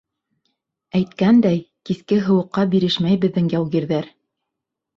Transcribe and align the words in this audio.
Әйткәндәй, 0.99 1.59
киске 1.91 2.19
һыуыҡҡа 2.29 2.65
бирешмәй 2.73 3.23
беҙҙең 3.27 3.55
яугирҙәр. 3.59 4.13